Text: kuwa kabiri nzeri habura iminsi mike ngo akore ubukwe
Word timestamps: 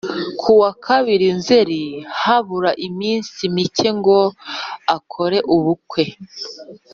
kuwa 0.41 0.69
kabiri 0.85 1.27
nzeri 1.39 1.79
habura 2.21 2.71
iminsi 2.87 3.39
mike 3.55 3.89
ngo 3.97 4.19
akore 4.95 5.37
ubukwe 5.55 6.03